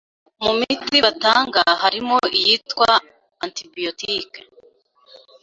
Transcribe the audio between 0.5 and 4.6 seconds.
miti batanga harimo iyitwa ‘antibiotiques’